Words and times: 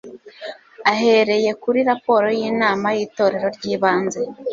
ahereye 0.91 1.51
kuri 1.63 1.79
raporo 1.89 2.27
y 2.37 2.41
inama 2.51 2.87
y 2.95 2.99
Itorero 3.05 3.47
ry 3.55 3.63
ibanze 3.73 4.21